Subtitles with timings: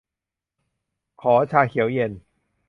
[1.21, 2.11] ขอชาเขียวเย็น